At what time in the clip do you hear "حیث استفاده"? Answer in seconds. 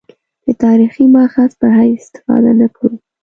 1.77-2.51